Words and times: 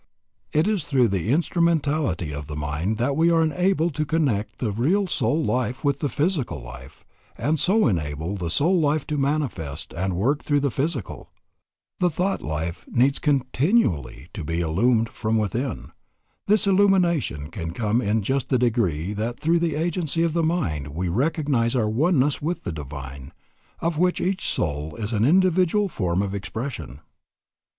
It 0.51 0.67
is 0.67 0.85
through 0.85 1.09
the 1.09 1.29
instrumentality 1.31 2.33
of 2.33 2.47
the 2.47 2.55
mind 2.55 2.97
that 2.97 3.15
we 3.15 3.29
are 3.29 3.43
enabled 3.43 3.93
to 3.93 4.03
connect 4.03 4.57
the 4.57 4.71
real 4.71 5.05
soul 5.05 5.43
life 5.43 5.83
with 5.83 5.99
the 5.99 6.09
physical 6.09 6.59
life, 6.59 7.05
and 7.37 7.59
so 7.59 7.85
enable 7.85 8.35
the 8.35 8.49
soul 8.49 8.79
life 8.79 9.05
to 9.05 9.15
manifest 9.19 9.93
and 9.93 10.15
work 10.15 10.41
through 10.43 10.61
the 10.61 10.71
physical. 10.71 11.29
The 11.99 12.09
thought 12.09 12.41
life 12.41 12.83
needs 12.87 13.19
continually 13.19 14.29
to 14.33 14.43
be 14.43 14.59
illumined 14.61 15.09
from 15.09 15.37
within. 15.37 15.91
This 16.47 16.65
illumination 16.65 17.51
can 17.51 17.71
come 17.71 18.01
in 18.01 18.23
just 18.23 18.49
the 18.49 18.57
degree 18.57 19.13
that 19.13 19.39
through 19.39 19.59
the 19.59 19.75
agency 19.75 20.23
of 20.23 20.33
the 20.33 20.41
mind 20.41 20.87
we 20.87 21.09
recognize 21.09 21.75
our 21.75 21.87
oneness 21.87 22.41
with 22.41 22.63
the 22.63 22.71
Divine, 22.71 23.33
of 23.81 23.99
which 23.99 24.19
each 24.19 24.49
soul 24.49 24.95
is 24.95 25.13
an 25.13 25.25
individual 25.25 25.87
form 25.87 26.23
of 26.23 26.33
expression. 26.33 27.01